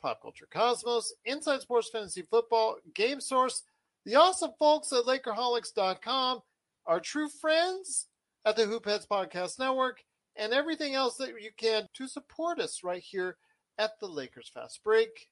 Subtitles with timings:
[0.00, 3.62] Pop Culture Cosmos, Inside Sports Fantasy Football, Game Source,
[4.04, 6.40] the awesome folks at Lakerholics.com,
[6.86, 8.06] our true friends
[8.44, 10.02] at the Hoopheads Podcast Network,
[10.36, 13.36] and everything else that you can to support us right here
[13.78, 15.28] at the Lakers Fast Break.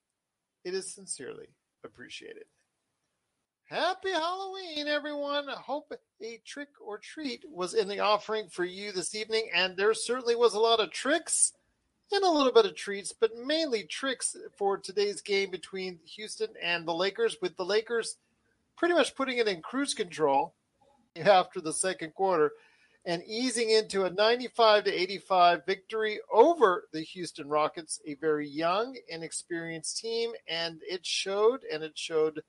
[0.65, 1.49] It is sincerely
[1.85, 2.45] appreciated.
[3.65, 5.51] Happy Halloween, everyone.
[5.51, 9.51] I hope a trick or treat was in the offering for you this evening.
[9.55, 11.53] And there certainly was a lot of tricks
[12.13, 16.87] and a little bit of treats, but mainly tricks for today's game between Houston and
[16.87, 18.17] the Lakers, with the Lakers
[18.77, 20.55] pretty much putting it in cruise control
[21.17, 22.53] after the second quarter
[23.05, 28.97] and easing into a 95 to 85 victory over the Houston Rockets, a very young
[29.11, 30.33] and experienced team.
[30.47, 32.43] And it showed, and it showed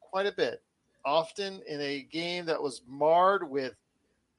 [0.00, 0.62] quite a bit.
[1.04, 3.74] Often in a game that was marred with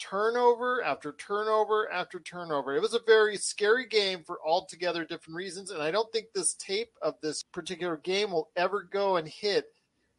[0.10, 2.76] turnover after turnover after turnover.
[2.76, 5.72] It was a very scary game for altogether different reasons.
[5.72, 9.68] And I don't think this tape of this particular game will ever go and hit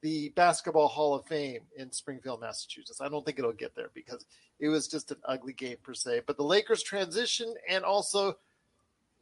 [0.00, 3.00] the Basketball Hall of Fame in Springfield, Massachusetts.
[3.00, 4.24] I don't think it'll get there because
[4.58, 6.22] it was just an ugly game per se.
[6.26, 8.38] But the Lakers transition and also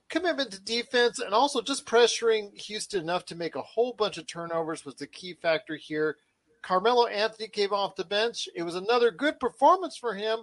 [0.09, 4.27] commitment to defense and also just pressuring Houston enough to make a whole bunch of
[4.27, 6.19] turnovers was the key factor here.
[6.63, 8.49] Carmelo Anthony came off the bench.
[8.55, 10.41] It was another good performance for him.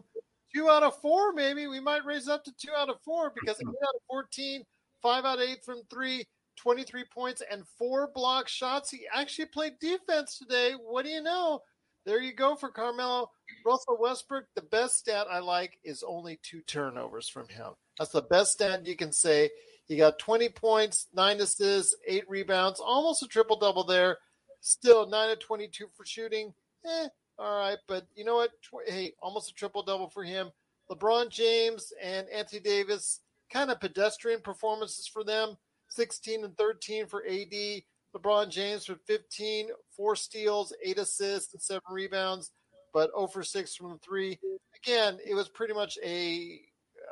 [0.53, 1.68] Two out of four, maybe.
[1.68, 4.63] We might raise up to two out of four because eight out of 14,
[5.02, 6.25] five out of eight from three,
[6.58, 8.90] 23 points, and four block shots.
[8.90, 10.74] He actually played defense today.
[10.74, 11.62] What do you know?
[12.06, 13.29] There you go for Carmelo.
[13.66, 17.74] Russell Westbrook, the best stat I like is only two turnovers from him.
[17.97, 19.50] That's the best stat you can say.
[19.85, 24.18] He got 20 points, nine assists, eight rebounds, almost a triple double there.
[24.62, 26.53] Still nine of 22 for shooting.
[26.86, 27.78] Eh, all right.
[27.88, 28.52] But you know what?
[28.88, 30.52] Hey, almost a triple double for him.
[30.92, 33.22] LeBron James and Anthony Davis,
[33.52, 35.56] kind of pedestrian performances for them.
[35.90, 37.84] 16 and 13 for AD.
[38.16, 42.52] LeBron James with 15, four steals, eight assists, and seven rebounds,
[42.94, 44.40] but 0 for 6 from three.
[44.84, 46.59] Again, it was pretty much a,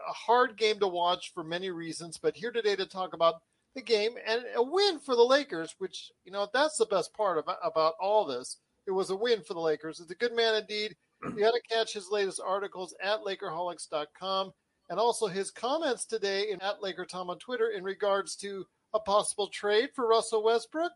[0.09, 3.41] a hard game to watch for many reasons, but here today to talk about
[3.77, 7.37] the game and a win for the Lakers, which, you know, that's the best part
[7.37, 8.57] about, about all this.
[8.85, 9.99] It was a win for the Lakers.
[9.99, 10.95] It's a good man indeed.
[11.23, 14.51] You got to catch his latest articles at Lakerholics.com
[14.89, 18.99] and also his comments today in, at Laker Tom on Twitter in regards to a
[18.99, 20.91] possible trade for Russell Westbrook.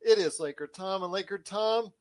[0.00, 1.92] It is Laker Tom and Laker Tom.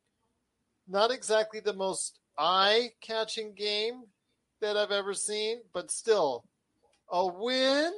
[0.88, 4.04] Not exactly the most eye catching game
[4.62, 6.44] that I've ever seen, but still,
[7.12, 7.94] a win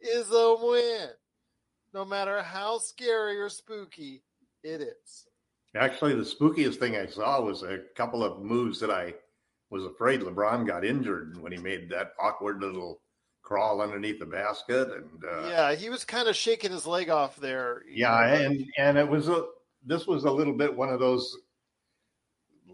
[0.00, 1.08] is a win,
[1.96, 4.22] no matter how scary or spooky
[4.62, 5.26] it is.
[5.74, 9.14] Actually, the spookiest thing I saw was a couple of moves that I
[9.70, 13.00] was afraid LeBron got injured when he made that awkward little
[13.42, 14.88] crawl underneath the basket.
[14.90, 17.82] And uh, yeah, he was kind of shaking his leg off there.
[17.90, 19.46] yeah, and and it was a
[19.84, 21.34] this was a little bit one of those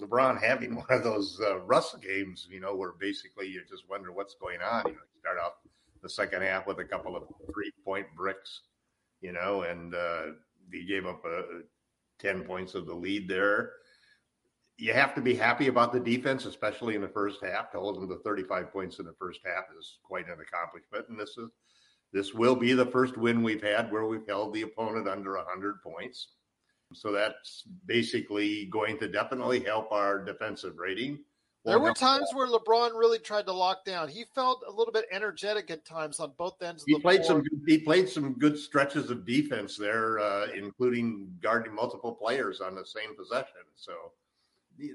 [0.01, 4.11] LeBron having one of those uh, Russ games, you know, where basically you just wonder
[4.11, 4.83] what's going on.
[4.87, 5.53] You know, you start off
[6.03, 7.23] the second half with a couple of
[7.53, 8.63] three point bricks,
[9.23, 10.23] you know, and uh,
[10.71, 11.63] he gave up a
[12.19, 13.73] 10 points of the lead there.
[14.77, 17.71] You have to be happy about the defense, especially in the first half.
[17.71, 21.09] To hold them to 35 points in the first half is quite an accomplishment.
[21.09, 21.51] And this is
[22.13, 25.83] this will be the first win we've had where we've held the opponent under 100
[25.83, 26.29] points.
[26.93, 31.21] So that's basically going to definitely help our defensive rating.
[31.65, 34.09] There were times where LeBron really tried to lock down.
[34.09, 36.83] He felt a little bit energetic at times on both ends.
[36.87, 37.45] he played floor.
[37.45, 37.63] some.
[37.67, 42.85] He played some good stretches of defense there, uh, including guarding multiple players on the
[42.85, 43.63] same possession.
[43.77, 43.93] So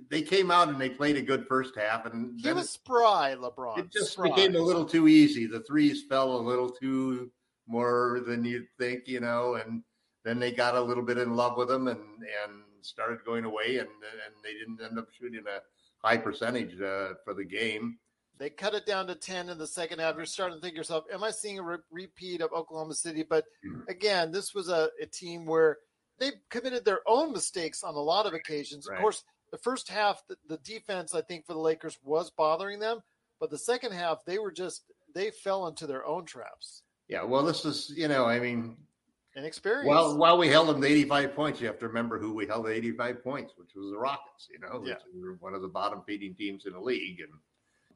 [0.09, 3.35] they came out and they played a good first half, and he was spry.
[3.39, 3.77] LeBron.
[3.77, 4.27] It just spry.
[4.29, 5.45] became a little too easy.
[5.45, 7.31] The threes fell a little too
[7.65, 9.83] more than you'd think, you know, and
[10.25, 13.77] then they got a little bit in love with him and and started going away,
[13.77, 15.59] and and they didn't end up shooting a
[16.03, 17.97] high percentage uh, for the game.
[18.39, 20.15] They cut it down to 10 in the second half.
[20.15, 23.25] You're starting to think yourself, am I seeing a re- repeat of Oklahoma City?
[23.27, 23.89] But mm-hmm.
[23.89, 25.77] again, this was a, a, team where
[26.19, 28.87] they committed their own mistakes on a lot of occasions.
[28.87, 28.95] Right.
[28.95, 32.79] Of course, the first half, the, the defense, I think, for the Lakers was bothering
[32.79, 32.99] them.
[33.39, 34.83] But the second half, they were just,
[35.15, 36.83] they fell into their own traps.
[37.07, 38.75] Yeah, well, this is, you know, I mean,
[39.45, 39.87] experience.
[39.87, 42.65] Well, while we held them to 85 points, you have to remember who we held
[42.65, 44.95] to 85 points, which was the Rockets, you know, yeah.
[45.13, 47.19] we one of the bottom feeding teams in the league.
[47.19, 47.31] And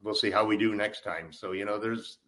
[0.02, 1.32] we'll see how we do next time.
[1.32, 2.18] So, you know, there's,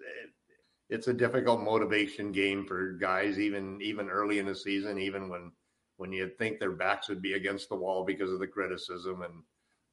[0.90, 5.52] it's a difficult motivation game for guys, even, even early in the season, even when,
[5.96, 9.42] when you think their backs would be against the wall because of the criticism and,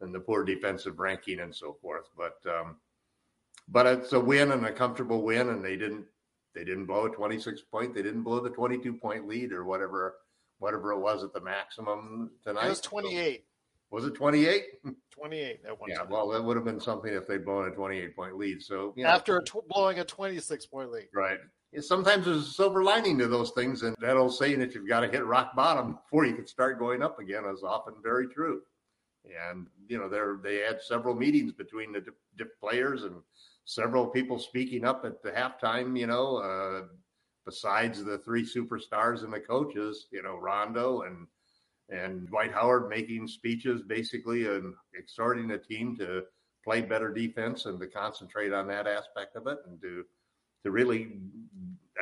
[0.01, 2.09] and the poor defensive ranking and so forth.
[2.17, 2.77] But, um,
[3.67, 6.05] but it's a win and a comfortable win, and they didn't
[6.53, 7.93] they didn't blow a 26 point.
[7.93, 10.15] They didn't blow the 22 point lead or whatever,
[10.59, 12.65] whatever it was at the maximum tonight.
[12.65, 13.37] It was 28.
[13.37, 14.63] So, was it 28?
[15.11, 16.09] 28 at one Yeah, time.
[16.09, 18.61] well, that would have been something if they'd blown a 28 point lead.
[18.61, 21.07] So, you know, after a tw- blowing a 26 point lead.
[21.13, 21.39] Right.
[21.79, 23.83] Sometimes there's a silver lining to those things.
[23.83, 26.79] And that old saying that you've got to hit rock bottom before you can start
[26.79, 28.61] going up again is often very true.
[29.49, 33.15] And, you know, there they had several meetings between the players and
[33.71, 36.87] several people speaking up at the halftime, you know, uh,
[37.45, 41.27] besides the three superstars and the coaches, you know, Rondo and
[41.89, 46.23] and Dwight Howard making speeches basically and exhorting the team to
[46.63, 50.03] play better defense and to concentrate on that aspect of it and to
[50.63, 51.19] to really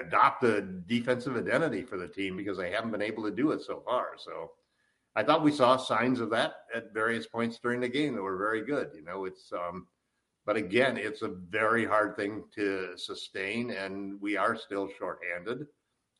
[0.04, 3.62] adopt a defensive identity for the team because they haven't been able to do it
[3.62, 4.10] so far.
[4.18, 4.51] So
[5.16, 8.38] I thought we saw signs of that at various points during the game that were
[8.38, 8.89] very good.
[8.95, 9.88] You know, it's um,
[10.50, 15.68] but again, it's a very hard thing to sustain, and we are still shorthanded.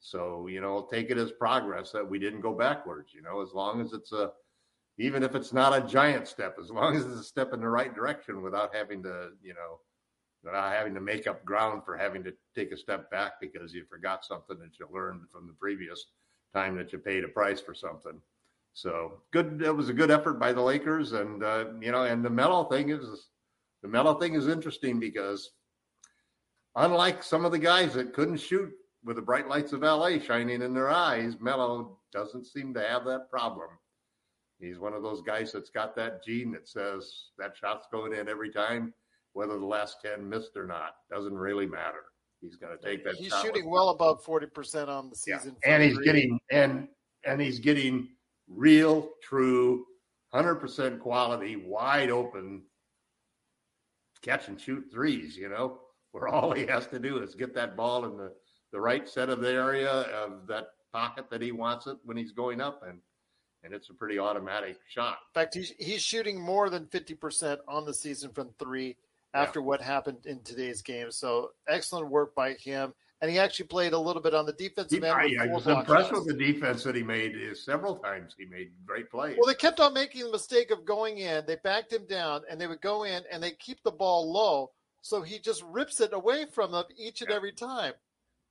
[0.01, 3.53] So, you know, take it as progress that we didn't go backwards, you know, as
[3.55, 4.29] long as it's a,
[4.99, 7.67] even if it's not a giant step, as long as it's a step in the
[7.67, 9.79] right direction without having to, you know,
[10.43, 13.83] without having to make up ground for having to take a step back because you
[13.89, 16.05] forgot something that you learned from the previous
[16.53, 18.21] time that you paid a price for something.
[18.73, 19.59] So good.
[19.65, 22.65] It was a good effort by the Lakers, and uh, you know, and the Melo
[22.65, 23.29] thing is
[23.81, 25.51] the Melo thing is interesting because
[26.75, 28.71] unlike some of the guys that couldn't shoot
[29.03, 33.05] with the bright lights of LA shining in their eyes, Melo doesn't seem to have
[33.05, 33.69] that problem.
[34.59, 38.27] He's one of those guys that's got that gene that says that shot's going in
[38.27, 38.93] every time,
[39.31, 40.95] whether the last 10 missed or not.
[41.09, 42.03] Doesn't really matter.
[42.41, 43.15] He's going to take that.
[43.15, 45.55] He's shooting well above 40% on the season.
[45.65, 45.75] Yeah.
[45.75, 46.87] And he's getting, and,
[47.25, 48.09] and he's getting
[48.49, 49.85] real, true,
[50.33, 52.63] 100% quality, wide open
[54.21, 55.80] catch and shoot threes, you know,
[56.11, 58.31] where all he has to do is get that ball in the,
[58.71, 62.31] the right set of the area of that pocket that he wants it when he's
[62.31, 62.99] going up and
[63.64, 65.18] and it's a pretty automatic shot.
[65.35, 68.95] In fact, he's, he's shooting more than 50% on the season from three
[69.33, 69.66] after yeah.
[69.66, 71.11] what happened in today's game.
[71.11, 75.04] So excellent work by him and he actually played a little bit on the defensive
[75.04, 75.14] end.
[75.14, 77.35] I, I was impressed with the defense that he made.
[77.35, 79.35] Uh, several times he made great plays.
[79.38, 81.45] Well, they kept on making the mistake of going in.
[81.45, 84.71] They backed him down, and they would go in and they keep the ball low,
[85.02, 87.35] so he just rips it away from them each and yeah.
[87.35, 87.94] every time.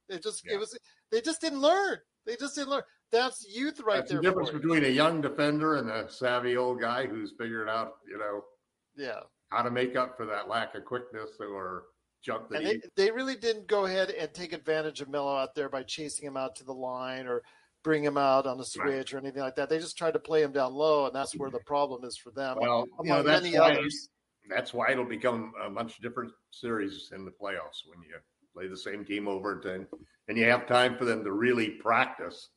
[0.08, 0.54] It just yeah.
[0.54, 0.76] it was
[1.10, 1.98] they just didn't learn.
[2.26, 2.82] They just didn't learn.
[3.10, 4.20] That's youth right That's there.
[4.20, 8.18] The difference between a young defender and a savvy old guy who's figured out, you
[8.18, 8.44] know,
[8.96, 11.84] yeah, how to make up for that lack of quickness or
[12.28, 15.68] jump and they, they really didn't go ahead and take advantage of Melo out there
[15.68, 17.42] by chasing him out to the line or
[17.82, 19.14] bring him out on a switch right.
[19.14, 19.70] or anything like that.
[19.70, 22.30] They just tried to play him down low, and that's where the problem is for
[22.32, 22.58] them.
[22.60, 24.08] Well, you know, that's why, others.
[24.50, 28.16] That's why it'll become a much different series in the playoffs when you
[28.54, 29.86] play the same team over and
[30.28, 32.50] and you have time for them to really practice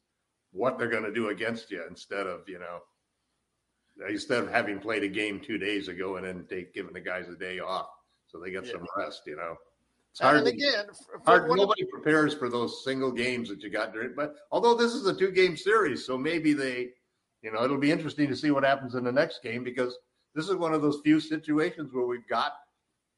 [0.52, 2.80] what they're going to do against you instead of you know
[4.10, 7.30] instead of having played a game two days ago and then take giving the guys
[7.30, 7.88] a day off
[8.32, 8.74] so they get yeah.
[8.74, 9.24] some rest.
[9.26, 9.56] You know,
[10.12, 10.38] it's hard.
[10.38, 10.86] And again,
[11.26, 11.50] hard.
[11.50, 14.14] Nobody of, prepares for those single games that you got during.
[14.16, 16.92] But although this is a two game series, so maybe they
[17.42, 19.98] you know, it'll be interesting to see what happens in the next game because
[20.36, 22.54] this is one of those few situations where we've got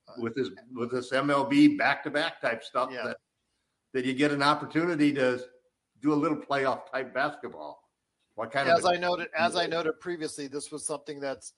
[0.08, 3.04] uh, with this with this MLB back to back type stuff Yeah.
[3.04, 3.18] that
[3.94, 5.42] that you get an opportunity to
[6.02, 7.80] do a little playoff type basketball.
[8.36, 11.54] What kind as of I noted, as I noted previously, this was something that's,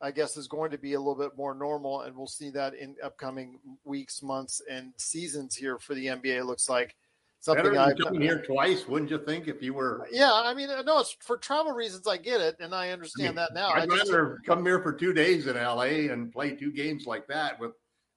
[0.00, 2.74] I guess, is going to be a little bit more normal, and we'll see that
[2.74, 6.38] in upcoming weeks, months, and seasons here for the NBA.
[6.38, 6.96] It looks like
[7.40, 9.46] something I've been here twice, wouldn't you think?
[9.46, 12.06] If you were, Yeah, I mean, no, it's for travel reasons.
[12.06, 13.68] I get it, and I understand that now.
[13.68, 17.04] I I'd just- rather come here for two days in LA and play two games
[17.06, 17.72] like that with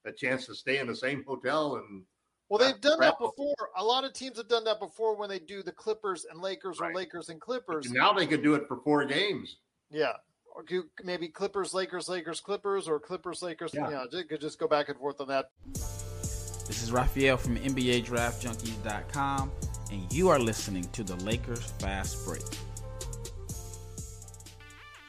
[0.05, 2.05] a chance to stay in the same hotel and
[2.49, 3.55] Well, they've done that before.
[3.77, 6.79] A lot of teams have done that before when they do the Clippers and Lakers
[6.79, 6.95] or Right.
[6.95, 7.89] Lakers and Clippers.
[7.91, 9.57] now they could do it for four games.
[9.89, 10.13] Yeah.
[10.55, 10.63] Or
[11.03, 13.71] maybe Clippers, Lakers, Lakers, Clippers, or Clippers, Lakers.
[13.73, 13.89] Yeah.
[13.89, 15.49] Yeah, they could just go back and forth on that.
[16.67, 19.51] This is Raphael from NBADraftJunkies.com,
[19.91, 22.43] and you are listening to the Lakers Fast Break.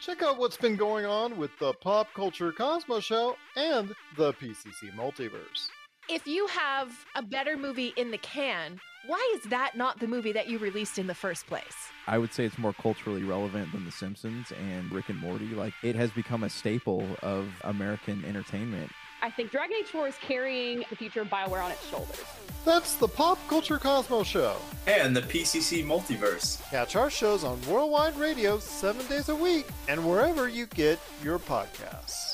[0.00, 4.94] Check out what's been going on with the Pop Culture Cosmos Show and the PCC
[4.96, 5.68] Multiverse.
[6.08, 10.32] If you have a better movie in the can, why is that not the movie
[10.32, 11.88] that you released in the first place?
[12.06, 15.46] I would say it's more culturally relevant than The Simpsons and Rick and Morty.
[15.48, 18.90] Like it has become a staple of American entertainment.
[19.22, 22.22] I think Dragon Age 4 is carrying the future of BioWare on its shoulders.
[22.66, 24.56] That's the Pop Culture Cosmos Show.
[24.86, 26.62] and the PCC Multiverse.
[26.70, 31.38] Catch our shows on Worldwide Radio seven days a week and wherever you get your
[31.38, 32.33] podcasts.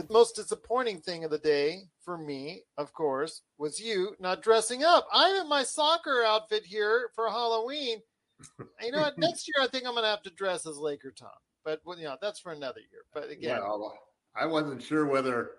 [0.00, 4.82] The most disappointing thing of the day for me, of course, was you not dressing
[4.82, 5.06] up.
[5.12, 8.00] I'm in my soccer outfit here for Halloween.
[8.80, 9.18] You know what?
[9.18, 11.28] Next year, I think I'm going to have to dress as Laker Tom.
[11.66, 13.02] But well, you know, that's for another year.
[13.12, 13.92] But again, Well,
[14.34, 15.50] I wasn't sure whether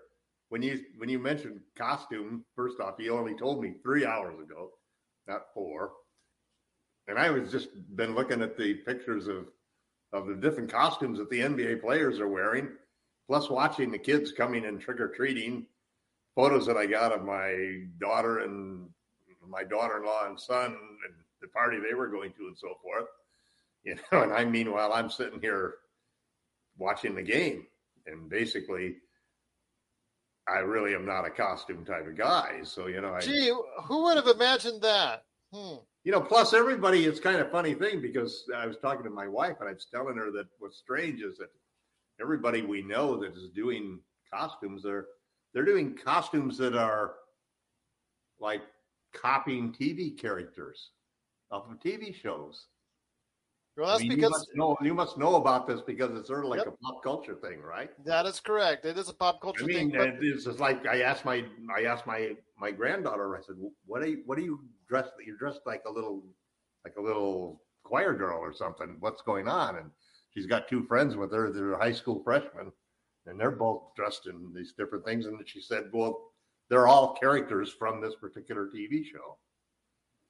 [0.48, 4.70] when you when you mentioned costume, first off, you only told me three hours ago,
[5.28, 5.92] not four.
[7.06, 9.46] And I was just been looking at the pictures of
[10.12, 12.70] of the different costumes that the NBA players are wearing,
[13.32, 15.64] plus watching the kids coming and trick or treating.
[16.34, 18.90] Photos that I got of my daughter and
[19.48, 23.06] my daughter-in-law and son and the party they were going to and so forth.
[23.84, 25.74] You know, and I meanwhile I'm sitting here
[26.78, 27.66] watching the game
[28.06, 28.94] and basically
[30.46, 32.60] I really am not a costume type of guy.
[32.62, 33.52] So, you know, I gee,
[33.86, 35.24] who would have imagined that?
[35.52, 35.78] Hmm.
[36.04, 39.26] you know, plus everybody, it's kind of funny thing because I was talking to my
[39.26, 41.48] wife and I was telling her that what's strange is that
[42.20, 44.00] everybody we know that is doing
[44.32, 45.06] costumes, they're
[45.52, 47.14] they're doing costumes that are
[48.38, 48.62] like
[49.12, 50.90] copying TV characters
[51.50, 52.66] off of TV shows.
[53.76, 56.28] Well, I that's mean, you because must know you must know about this because it's
[56.28, 56.66] sort of like Yep.
[56.66, 57.90] a pop culture thing, right?
[58.04, 58.84] that is correct.
[58.84, 59.98] It is a pop culture I mean, thing.
[59.98, 63.36] But it's just like I asked my I asked my my granddaughter.
[63.36, 64.22] I said, "What are you?
[64.26, 65.12] What are you dressed?
[65.24, 66.22] You're dressed like a little
[66.84, 68.96] like a little choir girl or something.
[69.00, 69.90] What's going on?" And
[70.32, 71.50] she's got two friends with her.
[71.50, 72.72] They're high school freshmen,
[73.26, 75.26] and they're both dressed in these different things.
[75.26, 76.32] And she said, "Well,
[76.68, 79.38] they're all characters from this particular TV show."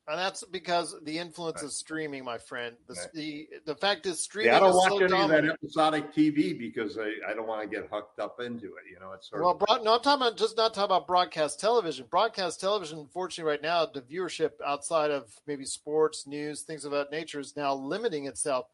[0.09, 2.77] And that's because the influence of streaming, my friend.
[2.89, 3.13] The Right.
[3.15, 6.59] the, the fact is streaming Yeah, I don't watch so any of that episodic TV
[6.59, 8.91] because I, I don't want to get hooked up into it.
[8.91, 11.07] You know, it's sort Well, of broad, no, I'm talking about just not talking about
[11.07, 12.07] broadcast television.
[12.11, 17.13] Broadcast television, unfortunately, right now, the viewership outside of maybe sports, news, things of that
[17.13, 18.67] nature is now limiting itself.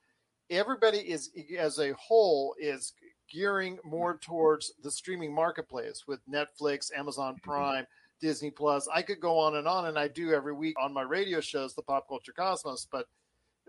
[0.50, 2.94] Everybody is, as a whole, is
[3.30, 7.50] gearing more towards the streaming marketplace with Netflix, Amazon mm-hmm.
[7.50, 7.86] Prime,
[8.20, 8.88] Disney Plus.
[8.92, 11.74] I could go on and on, and I do every week on my radio shows,
[11.74, 12.86] the Pop Culture Cosmos.
[12.90, 13.06] But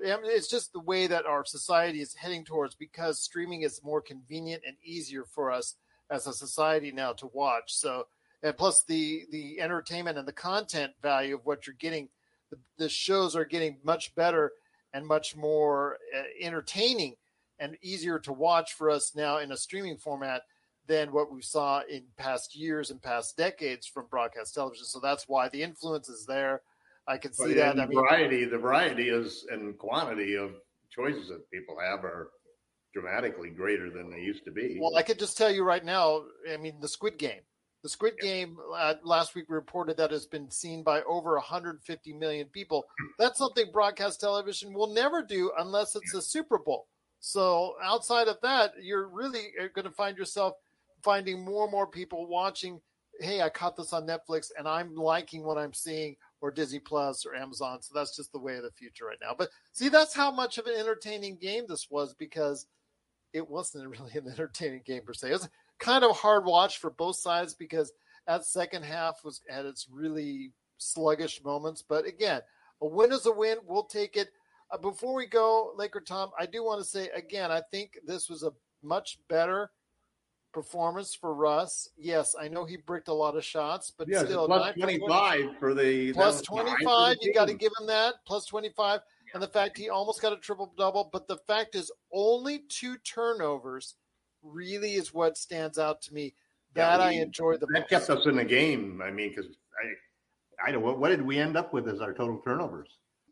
[0.06, 4.02] um, it's just the way that our society is heading towards because streaming is more
[4.02, 5.76] convenient and easier for us
[6.10, 7.74] as a society now to watch.
[7.74, 8.08] So,
[8.42, 12.08] and plus the the entertainment and the content value of what you're getting,
[12.50, 14.54] the, the shows are getting much better
[14.94, 17.16] and much more uh, entertaining
[17.60, 20.44] and easier to watch for us now in a streaming format
[20.88, 24.86] than what we saw in past years and past decades from broadcast television.
[24.86, 26.62] So that's why the influence is there.
[27.08, 27.80] I can see But that.
[27.80, 30.52] I mean, variety, the variety is and quantity of
[30.90, 32.32] choices that people have are
[32.94, 34.78] dramatically greater than they used to be.
[34.80, 36.24] Well, I could just tell you right now.
[36.52, 37.42] I mean, the Squid Game.
[37.82, 42.48] The Squid Game uh, last week reported that has been seen by over 150 million
[42.48, 42.86] people.
[43.18, 46.88] That's something broadcast television will never do unless it's a Super Bowl.
[47.22, 50.56] So outside of that, you're really going to find yourself
[51.04, 52.82] finding more and more people watching.
[53.22, 57.26] Hey, I caught this on Netflix, and I'm liking what I'm seeing, or Disney Plus,
[57.26, 57.82] or Amazon.
[57.82, 59.36] So that's just the way of the future right now.
[59.38, 62.66] But see, that's how much of an entertaining game this was because
[63.34, 65.30] it wasn't really an entertaining game per se.
[65.30, 67.92] It was kind of hard watch for both sides because
[68.28, 71.84] that second half was at its really sluggish moments.
[71.88, 72.42] But again,
[72.82, 73.58] a win is a win.
[73.66, 74.30] We'll take it.
[74.72, 78.30] Uh, before we go, Laker Tom, I do want to say again, I think this
[78.30, 78.52] was a
[78.84, 79.72] much better
[80.54, 81.90] performance for Russ.
[81.98, 84.80] Yes, I know he bricked a lot of shots, but Yeah, still, plus nine for
[84.80, 87.88] 25 for the plus that was nine for 25 the you got to give him
[87.88, 89.02] that plus 25
[89.34, 92.98] and the fact he almost got a triple double but the fact is only two
[92.98, 93.96] turnovers
[94.42, 96.34] really is what stands out to me
[96.76, 97.90] Yeah, that i we- enjoyed the that most.
[97.90, 99.02] kept us in the game.
[99.04, 99.46] I mean, because
[100.66, 100.84] I, I don't.
[100.84, 102.90] What, what did we end up with as our total turnovers?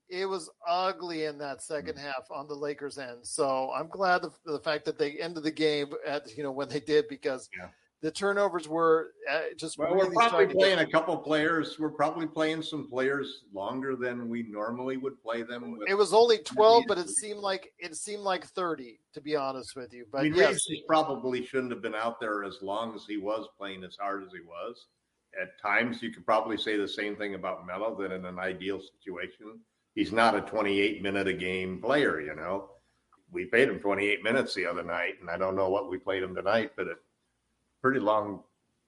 [0.10, 2.02] it was ugly in that second Mm.
[2.02, 5.52] half on the lakers end so i'm glad the, the fact that they ended the
[5.52, 7.68] game at you know when they did because Yeah.
[8.02, 11.80] The turnovers were uh, just Well, really we're probably playing get- a couple players.
[11.80, 15.72] We're probably playing some players longer than we normally would play them.
[15.72, 15.90] With.
[15.90, 19.76] it was only 12 but it seemed like it seemed like 30 to be honest
[19.76, 22.94] with you but I mean, yes Reeves probably shouldn't have been out there as long
[22.94, 24.86] as he was playing as hard as he was.
[25.40, 27.96] At times, you could probably say the same thing about Melo.
[28.00, 29.60] That in an ideal situation,
[29.94, 32.22] he's not a 28 minute a game player.
[32.22, 32.70] You know,
[33.32, 36.24] we paid him 28 minutes the other night, and I don't know what we played
[36.24, 36.98] him tonight, but it
[37.82, 38.44] pretty long,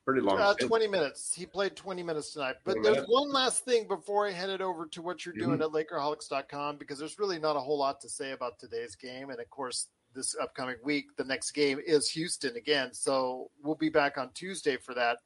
[0.06, 0.40] pretty long.
[0.40, 1.34] Uh, 20 minutes.
[1.34, 2.56] He played 20 minutes tonight.
[2.64, 3.06] But there's minutes?
[3.12, 5.64] one last thing before I head it over to what you're doing Mhm.
[5.66, 9.30] at Lakerholics.com because there's really not a whole lot to say about today's game.
[9.30, 12.94] And of course, this upcoming week, the next game is Houston again.
[12.94, 15.20] So we'll be back on Tuesday for that.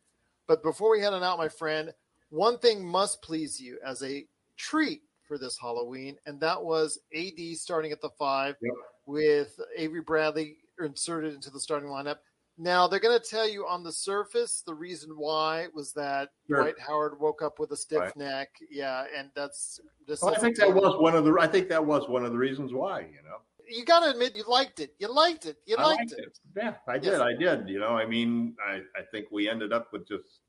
[0.46, 1.94] But before we head on out, my friend,
[2.30, 4.28] one thing must please you as a
[4.58, 8.74] treat for this Halloween, and that was AD starting at the five Yep.
[9.06, 12.18] with Avery Bradley inserted into the starting lineup.
[12.58, 16.62] Now they're going to tell you on the surface the reason why was that Sure.
[16.62, 18.16] Dwight Howard woke up with a stiff Right.
[18.18, 18.50] neck.
[18.70, 20.22] Yeah, and that's this.
[20.22, 21.36] Well, I think that was one of the.
[21.40, 23.02] I think that was one of the reasons why.
[23.02, 23.38] You know.
[23.68, 24.94] You got to admit you liked it.
[25.00, 25.58] You liked it.
[25.66, 26.20] You liked, liked it.
[26.20, 26.40] it.
[26.56, 27.04] Yeah, I Yes.
[27.04, 27.22] did.
[27.22, 27.70] I did.
[27.70, 30.42] You know, I mean, I, I think we ended up with just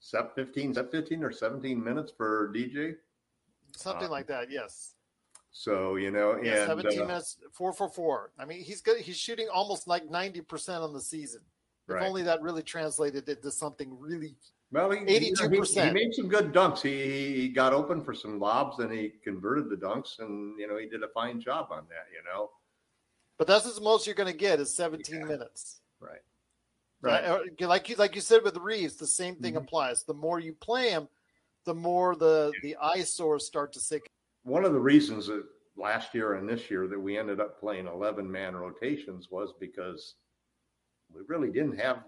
[0.00, 2.94] sep- 15, is that 15 or 17 minutes for DJ.
[3.74, 4.50] Something Um, like that.
[4.50, 4.94] Yes.
[5.50, 8.32] So, you know, and Yeah, 17 uh, minutes, four for four.
[8.38, 9.00] I mean, he's good.
[9.00, 11.40] He's shooting almost like 90% on the season.
[11.88, 12.06] If Right.
[12.06, 14.36] only that really translated into something really.
[14.70, 15.86] well, he, he- 82%.
[15.86, 16.82] He, made some good dunks.
[16.82, 20.76] He, he got open for some lobs and he converted the dunks and, you know,
[20.76, 22.50] he did a fine job on that, you know.
[23.38, 25.80] But that's as most you're going to get is 17 minutes.
[26.00, 26.20] Right.
[27.00, 27.40] Right.
[27.60, 29.58] Like you, like you said with Reeves, the same thing Mhm.
[29.62, 30.02] applies.
[30.02, 31.08] The more you play him,
[31.64, 34.10] the more the the eyesores start to sink.
[34.48, 35.44] One of the reasons that
[35.76, 40.14] last year and this year that we ended up playing 11 man rotations was because
[41.12, 41.98] we really didn't have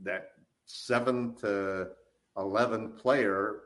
[0.00, 0.32] that
[0.66, 1.88] seven to
[2.36, 3.60] 11 player,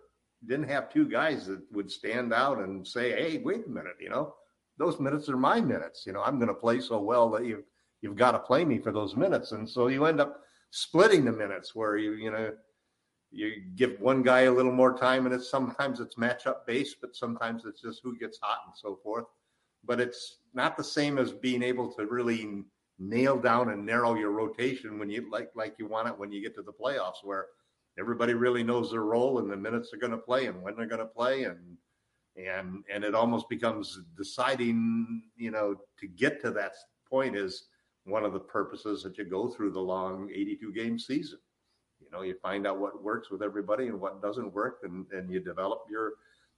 [0.47, 4.09] didn't have two guys that would stand out and say, Hey, wait a minute, you
[4.09, 4.35] know,
[4.79, 6.05] those minutes are my minutes.
[6.07, 7.65] You know, I'm going to play so well that you've
[8.03, 9.51] you've got to play me for those minutes.
[9.51, 12.53] And so you end up splitting the minutes where you, you know,
[13.31, 17.15] you give one guy a little more time and it's sometimes it's matchup based but
[17.15, 19.27] sometimes it's just who gets hot and so forth.
[19.85, 22.65] But it's not the same as being able to really
[22.99, 26.43] nail down and narrow your rotation when you like like you want it when you
[26.43, 27.47] get to the playoffs where
[27.99, 30.87] everybody really knows their role and the minutes they're going to play and when they're
[30.87, 31.59] going to play and
[32.37, 36.73] and and it almost becomes deciding you know to get to that
[37.09, 37.69] point is
[38.05, 41.39] one of the purposes that you go through the long 82 game season
[42.11, 45.31] you know you find out what works with everybody and what doesn't work and and
[45.31, 46.13] you develop your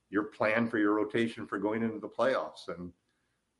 [0.09, 2.67] your plan for your rotation for going into the playoffs.
[2.67, 2.91] And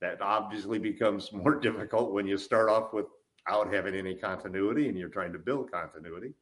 [0.02, 5.10] that obviously becomes more difficult when you start off without having any continuity and you're
[5.10, 6.34] trying to build continuity.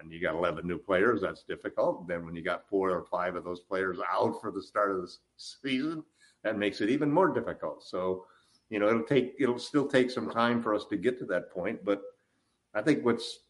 [0.00, 2.06] And you got 11 new players that's difficult.
[2.06, 5.02] Then when you got four or five of those players out for the start of
[5.02, 6.04] the season
[6.42, 7.82] that makes it even more difficult.
[7.82, 8.26] So
[8.70, 11.50] you know it'll take it'll still take some time for us to get to that
[11.50, 12.02] point but
[12.74, 13.40] i think what's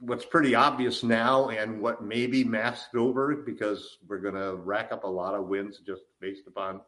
[0.00, 4.92] what's pretty obvious now and what may be masked over because we're going to rack
[4.92, 6.80] up a lot of wins just based upon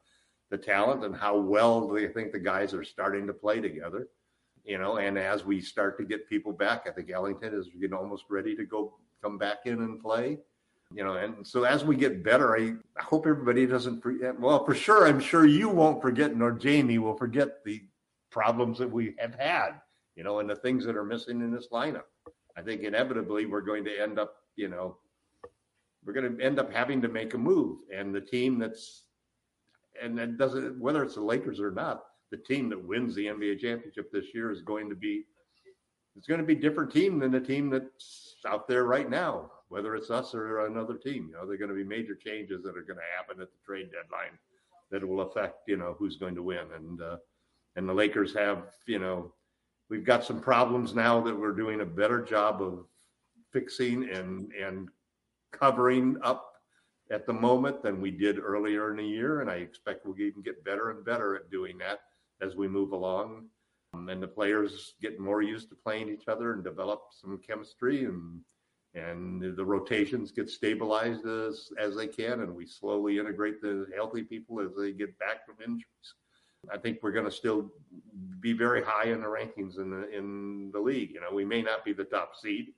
[0.51, 4.09] the talent and how well they think the guys are starting to play together
[4.65, 7.97] you know and as we start to get people back i think ellington is know
[7.97, 10.39] almost ready to go come back in and play
[10.95, 14.65] you know and so as we get better i, I hope everybody doesn't forget well
[14.65, 17.83] for sure i'm sure you won't forget nor jamie will forget the
[18.31, 19.73] problems that we have had
[20.17, 22.05] you know and the things that are missing in this lineup
[22.61, 24.99] I think inevitably we're going to end up, you know,
[26.05, 27.79] we're going to end up having to make a move.
[27.95, 29.05] And the team that's,
[30.01, 33.61] and that doesn't, whether it's the Lakers or not, the team that wins the NBA
[33.61, 35.25] championship this year is going to be,
[36.17, 39.51] it's going to be a different team than the team that's out there right now,
[39.71, 41.29] whether it's us or another team.
[41.29, 43.49] You know, there are going to be major changes that are going to happen at
[43.51, 44.39] the trade deadline
[44.91, 46.67] that will affect, you know, who's going to win.
[46.77, 47.17] And, uh,
[47.77, 49.33] and the Lakers have, you know,
[49.91, 52.87] we've got some problems now that we're doing a better job of
[53.53, 54.89] fixing and and
[55.53, 56.55] covering up
[57.11, 60.43] at the moment than we did earlier in the year, and I expect we'll even
[60.43, 61.99] get better and better at doing that
[62.41, 63.47] as we move along.
[63.93, 68.05] Um, and the players get more used to playing each other and develop some chemistry,
[68.05, 68.41] and
[68.95, 74.23] and the rotations get stabilized as as they can, and we slowly integrate the healthy
[74.23, 76.15] people as they get back from injuries.
[76.73, 77.71] I think we're going to still
[78.41, 81.13] be very high in the rankings in the in the league.
[81.13, 82.69] You know, we may not be the top seed.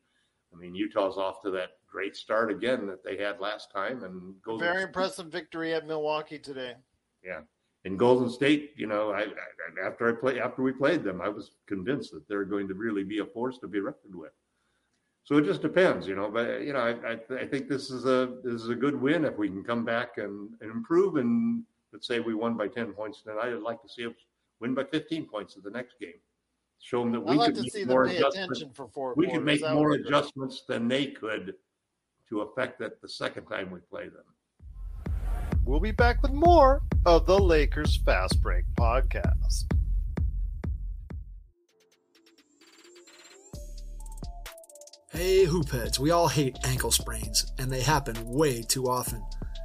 [0.53, 4.35] I mean, Utah's off to that great start again that they had last time, and
[4.43, 6.75] Golden very State, impressive victory at Milwaukee today.
[7.25, 7.41] Yeah,
[7.85, 11.29] in Golden State, you know, I, I, after I play after we played them, I
[11.29, 14.33] was convinced that they're going to really be a force to be reckoned with.
[15.25, 16.31] So it just depends, you know.
[16.31, 19.25] But you know, I, I, I think this is a this is a good win
[19.25, 21.17] if we can come back and, and improve.
[21.17, 24.13] And let's say we won by ten points tonight, I'd like to see us
[24.61, 26.21] win by fifteen points in the next game
[26.83, 28.65] show them that we like could make more adjustments.
[29.17, 31.55] we could make more adjustments than they could
[32.29, 34.25] to affect it the second time we play them.
[35.65, 39.73] We'll be back with more of the Lakers Fast Break podcast.
[45.13, 49.23] Hey, hoopheads, we all hate ankle sprains, and they happen way too often.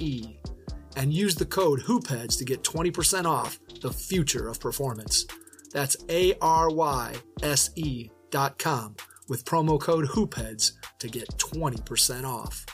[0.00, 0.36] E,
[0.96, 5.26] and use the code HOOPHEADS to get 20% off the future of performance.
[5.72, 8.96] That's A R Y S E dot com
[9.28, 12.64] with promo code HOOPHEADS to get 20% off.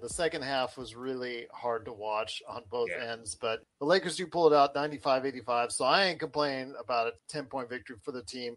[0.00, 3.12] The second half was really hard to watch on both yeah.
[3.12, 5.72] ends, but the Lakers do pull it out 95 85.
[5.72, 8.56] So I ain't complaining about a 10 point victory for the team.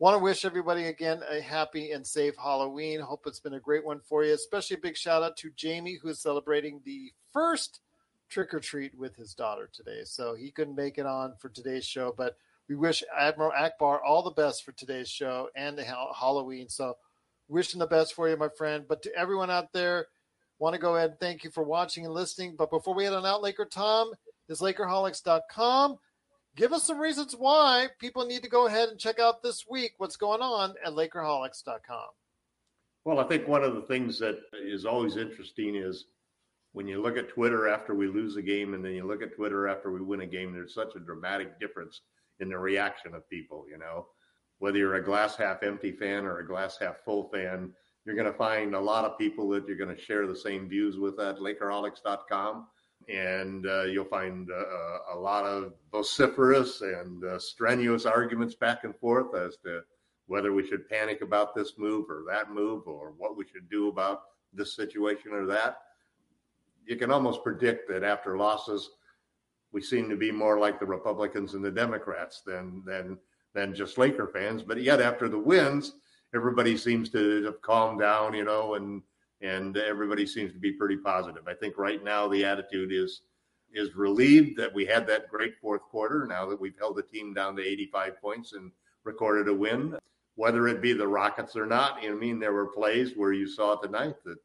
[0.00, 2.98] Want to wish everybody again a happy and safe Halloween.
[2.98, 4.34] Hope it's been a great one for you.
[4.34, 7.80] Especially a big shout out to Jamie, who is celebrating the first
[8.28, 10.00] trick or treat with his daughter today.
[10.04, 12.36] So he couldn't make it on for today's show, but
[12.68, 16.68] we wish Admiral Ackbar all the best for today's show and the Halloween.
[16.68, 16.96] So
[17.48, 18.84] wishing the best for you, my friend.
[18.88, 20.06] But to everyone out there,
[20.58, 22.56] want to go ahead and thank you for watching and listening.
[22.56, 24.12] But before we head on out, Laker Tom
[24.48, 25.98] is Lakerholics.com.
[26.56, 29.94] Give us some reasons why people need to go ahead and check out this week
[29.98, 32.06] what's going on at Lakerholics.com.
[33.04, 36.06] Well, I think one of the things that is always interesting is
[36.72, 39.34] when you look at Twitter after we lose a game and then you look at
[39.34, 42.00] Twitter after we win a game, there's such a dramatic difference
[42.40, 44.06] in the reaction of people, you know.
[44.58, 47.72] Whether you're a glass half empty fan or a glass half full fan,
[48.04, 50.68] you're going to find a lot of people that you're going to share the same
[50.68, 52.66] views with at Lakerholics.com.
[53.08, 58.96] And uh, you'll find uh, a lot of vociferous and uh, strenuous arguments back and
[58.96, 59.82] forth as to
[60.26, 63.88] whether we should panic about this move or that move or what we should do
[63.88, 64.22] about
[64.54, 65.78] this situation or that
[66.86, 68.90] you can almost predict that after losses,
[69.72, 73.18] we seem to be more like the Republicans and the Democrats than than
[73.54, 74.62] than just Laker fans.
[74.62, 75.94] But yet after the wins,
[76.34, 79.02] everybody seems to have calmed down, you know, and
[79.44, 81.46] and everybody seems to be pretty positive.
[81.46, 83.22] I think right now the attitude is
[83.72, 86.26] is relieved that we had that great fourth quarter.
[86.26, 88.70] Now that we've held the team down to 85 points and
[89.02, 89.98] recorded a win,
[90.36, 91.98] whether it be the Rockets or not.
[92.00, 94.38] I mean, there were plays where you saw tonight that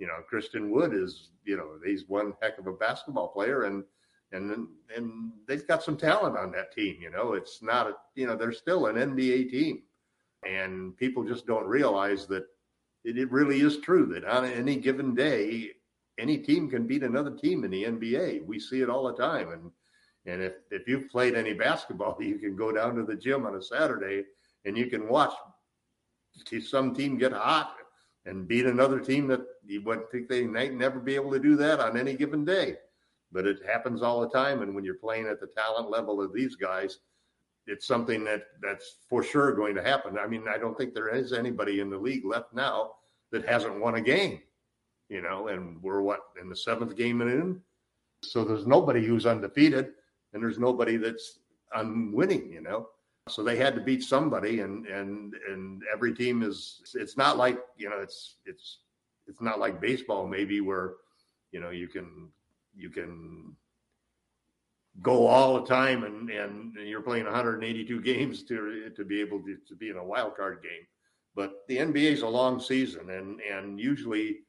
[0.00, 3.84] you know, Christian Wood is, you know, he's one heck of a basketball player and
[4.32, 7.34] and and they've got some talent on that team, you know.
[7.34, 9.82] It's not a you know, they're still an NBA team.
[10.48, 12.46] And people just don't realize that
[13.04, 15.70] it, it really is true that on any given day,
[16.18, 18.44] any team can beat another team in the NBA.
[18.44, 19.50] We see it all the time.
[19.50, 19.70] And
[20.26, 23.54] and if, if you've played any basketball, you can go down to the gym on
[23.54, 24.24] a Saturday
[24.64, 25.32] and you can watch
[26.62, 27.74] some team get hot
[28.26, 31.56] and beat another team that you wouldn't think they might never be able to do
[31.56, 32.76] that on any given day.
[33.32, 34.62] But it happens all the time.
[34.62, 36.98] And when you're playing at the talent level of these guys,
[37.70, 40.18] it's something that that's for sure going to happen.
[40.18, 42.92] I mean, I don't think there is anybody in the league left now
[43.30, 44.40] that hasn't won a game,
[45.08, 47.60] you know, and we're what in the seventh game in.
[48.22, 49.92] So there's nobody who's undefeated
[50.32, 51.38] and there's nobody that's
[51.74, 52.88] unwinning, you know.
[53.28, 56.80] So they had to beat somebody, and and and every team is.
[56.94, 57.98] It's not like you know.
[57.98, 58.78] It's it's
[59.28, 60.94] it's not like baseball maybe where
[61.52, 62.30] you know you can
[62.74, 63.54] you can
[65.02, 69.56] go all the time and and you're playing 182 games to to be able to,
[69.68, 70.86] to be in a wild card game
[71.34, 74.40] but the NBA is a long season and and usually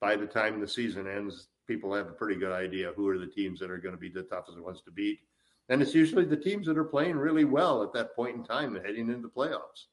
[0.00, 3.26] by the time the season ends, people have a pretty good idea who are the
[3.26, 5.20] teams that are going to be the toughest ones to beat.
[5.68, 8.78] And it's usually the teams that are playing really well at that point in time
[8.84, 9.86] heading into playoffs.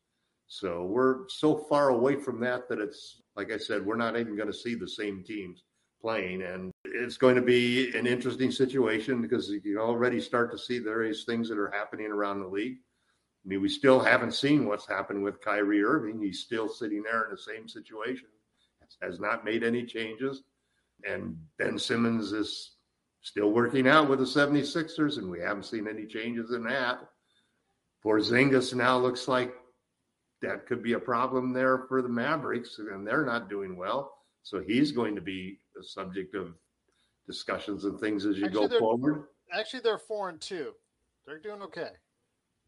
[0.47, 4.38] So we're so far away from that that it's, like I said, we're not even
[4.38, 5.63] going to see the same teams
[5.99, 6.43] playing.
[6.43, 10.79] And it's going to be an interesting situation because you can already start to see
[10.79, 12.77] various things that are happening around the league.
[13.45, 16.19] I mean, we still haven't seen what's happened with Kyrie Irving.
[16.19, 18.27] He's still sitting there in the same situation,
[19.01, 20.43] has not made any changes.
[21.08, 22.71] And Ben Simmons is
[23.21, 26.99] still working out with the 76ers, and we haven't seen any changes in that.
[28.03, 29.53] Porzingis now looks like
[30.41, 34.12] that could be a problem there for the Mavericks, and they're not doing well.
[34.43, 36.53] So he's going to be a subject of
[37.27, 39.23] discussions and things as you Actually, go forward.
[39.53, 40.71] Actually, they're four and two.
[41.25, 41.89] They're doing okay.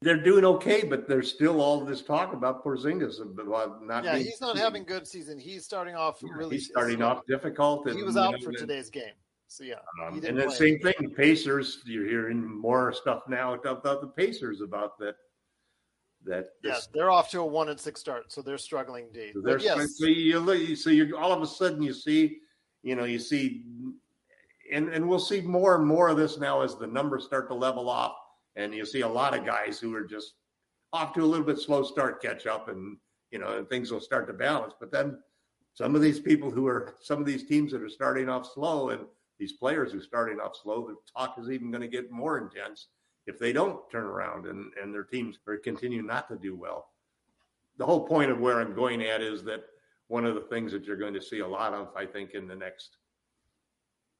[0.01, 4.03] They're doing okay, but there's still all this talk about Porzingis about not.
[4.03, 5.39] Yeah, he's not having good season.
[5.39, 6.57] He's starting off really.
[6.57, 7.87] He's starting off difficult.
[7.87, 9.13] And, He was you out know, for today's game.
[9.47, 10.49] So yeah, Um, and play.
[10.49, 11.81] same thing, the Pacers.
[11.85, 15.15] You're hearing more stuff now about the Pacers about that.
[16.25, 19.31] That Yeah, they're off to a one and six start, so they're struggling indeed.
[19.33, 22.39] So there's yes, so you look, so you all of a sudden you see,
[22.83, 23.63] you know, you see,
[24.71, 27.53] and and we'll see more and more of this now as the numbers start to
[27.53, 28.15] level off,
[28.55, 30.33] and you see a lot of guys who are just
[30.93, 32.97] off to a little bit slow start catch up, and
[33.31, 34.73] you know, and things will start to balance.
[34.79, 35.19] But then
[35.73, 38.89] some of these people who are some of these teams that are starting off slow,
[38.89, 39.01] and
[39.39, 42.37] these players who are starting off slow, the talk is even going to get more
[42.37, 42.87] intense
[43.25, 46.87] if they don't turn around and and their teams are continue not to do well
[47.77, 49.63] the whole point of where I'm going at is that
[50.07, 52.47] one of the things that you're going to see a lot of, I think, in
[52.47, 52.97] the next,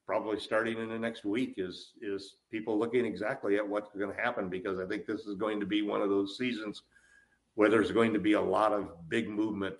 [0.07, 4.21] probably starting in the next week, is is people looking exactly at what's going to
[4.21, 6.83] happen because I think this is going to be one of those seasons
[7.55, 9.75] where there's going to be a lot of big movement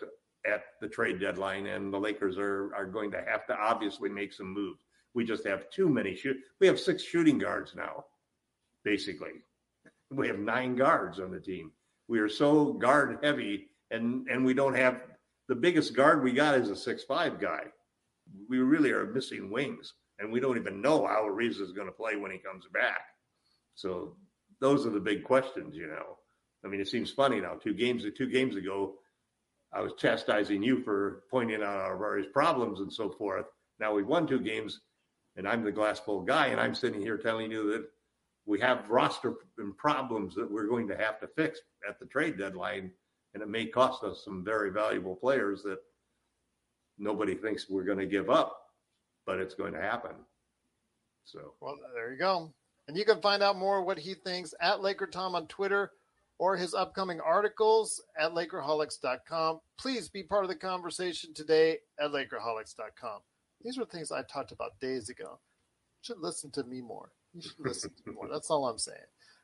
[0.45, 4.33] at the trade deadline, and the Lakers are are going to have to obviously make
[4.33, 4.79] some moves.
[5.13, 6.37] We just have too many shoot.
[6.59, 8.05] We have six shooting guards now,
[8.83, 9.31] basically.
[10.11, 11.71] We have nine guards on the team
[12.07, 15.01] we are so guard heavy and and we don't have
[15.47, 17.63] the biggest guard we got is a six five guy
[18.49, 21.93] we really are missing wings and we don't even know how Ariza is going to
[21.93, 23.01] play when he comes back.
[23.75, 24.15] So
[24.59, 26.17] those are the big questions you know.
[26.65, 28.95] I mean it seems funny now two games two games ago
[29.73, 33.45] i was chastising you for pointing out our various problems and so forth.
[33.79, 34.81] Now we've won two games
[35.35, 37.85] and i'm the glass full guy and i'm sitting here telling you that
[38.47, 39.35] we have roster
[39.77, 42.89] problems that we're going to have to fix at the trade deadline,
[43.33, 45.79] and it may cost us some very valuable players that
[46.97, 48.57] nobody thinks we're going to give up,
[49.27, 50.13] but it's going to happen.
[51.25, 52.51] So, well, there you go.
[52.87, 55.91] And you can find out more what he thinks at Laker Tom on Twitter
[56.39, 59.59] or his upcoming articles at Lakerholics.com.
[59.77, 63.19] Please be part of the conversation today at Lakerholics.com.
[63.61, 65.39] These were things I talked about days ago.
[65.99, 67.11] You should listen to me more.
[67.33, 68.29] You should listen to me more.
[68.31, 68.97] That's all I'm saying.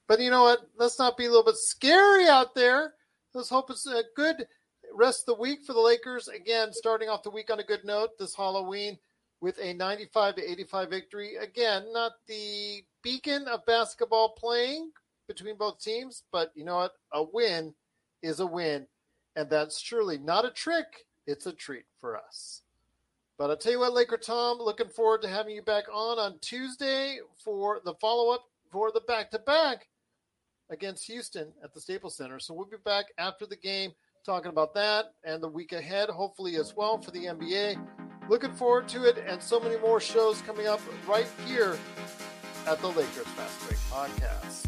[0.07, 0.61] But you know what?
[0.77, 2.93] Let's not be a little bit scary out there.
[3.33, 4.47] Let's hope it's a good
[4.93, 6.29] rest of the week for the Lakers.
[6.29, 8.97] Again, starting off the week on a good note this Halloween
[9.43, 11.35] with a 95 to 85 victory.
[11.35, 14.91] Again, not the beacon of basketball playing
[15.27, 16.93] between both teams, but you know what?
[17.11, 17.73] A win
[18.21, 18.87] is a win.
[19.35, 20.85] And that's surely not a trick,
[21.27, 22.61] it's a treat for us.
[23.37, 26.39] But I'll tell you what, Laker Tom, looking forward to having you back on on
[26.39, 29.89] Tuesday for the follow up for the back to back
[30.69, 32.39] against Houston at the Staples Center.
[32.39, 33.91] So we'll be back after the game
[34.25, 38.02] talking about that and the week ahead, hopefully as well for the NBA.
[38.29, 41.77] Looking forward to it and so many more shows coming up right here
[42.67, 44.65] at the Lakers Fast Break Podcast.